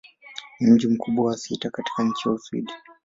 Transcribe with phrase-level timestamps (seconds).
[0.59, 2.73] Ni mji mkubwa wa sita katika nchi wa Uswidi.